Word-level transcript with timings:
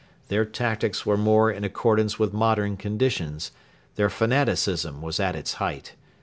Their 0.29 0.45
tactics 0.45 1.05
were 1.05 1.15
more 1.15 1.51
in 1.51 1.63
accordance 1.63 2.17
with 2.17 2.33
modern 2.33 2.75
conditions: 2.75 3.51
their 3.97 4.09
fanaticism 4.09 4.99
was 4.99 5.19
at 5.19 5.35
its 5.35 5.53
height. 5.61 5.93